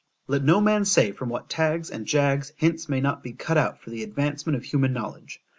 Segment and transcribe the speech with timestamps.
[0.27, 3.79] —————Let no man say from what taggs and jaggs hints may not be cut out
[3.79, 5.39] for the advancement of human knowledge.